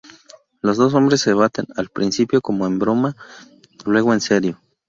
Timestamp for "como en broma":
2.41-3.15